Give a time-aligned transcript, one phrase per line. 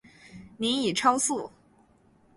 [0.57, 1.51] 您已超速